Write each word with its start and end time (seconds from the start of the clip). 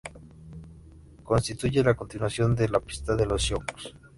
Constituye 1.21 1.83
la 1.83 1.93
continuación 1.93 2.55
de 2.55 2.67
"La 2.69 2.79
pista 2.79 3.15
de 3.15 3.27
los 3.27 3.43
Sioux". 3.43 3.63